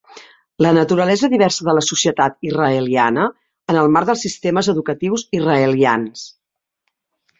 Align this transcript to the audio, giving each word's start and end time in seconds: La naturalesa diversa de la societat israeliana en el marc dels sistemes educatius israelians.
La 0.65 0.69
naturalesa 0.75 1.27
diversa 1.33 1.67
de 1.67 1.75
la 1.79 1.83
societat 1.87 2.49
israeliana 2.49 3.27
en 3.75 3.79
el 3.83 3.93
marc 3.97 4.09
dels 4.11 4.25
sistemes 4.29 4.71
educatius 4.77 5.27
israelians. 5.41 6.25